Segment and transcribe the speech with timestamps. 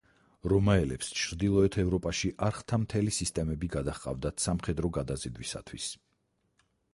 [0.51, 5.93] რომაელებს ჩრდილოეთ ევროპაში არხთა მთელი სისტემები გადაჰყავდათ სამხედრო გადაზიდვისათვის.